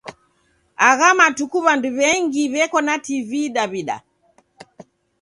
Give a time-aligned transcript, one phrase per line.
[0.89, 3.97] Agha matuku w'andu w'engi w'eko na TV Daw'ida.